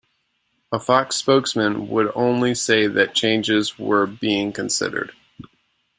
A 0.71 0.79
Fox 0.79 1.15
spokesman 1.15 1.87
would 1.89 2.11
only 2.15 2.55
say 2.55 2.87
that 2.87 3.13
changes 3.13 3.77
were 3.77 4.07
being 4.07 4.51
considered. 4.51 5.11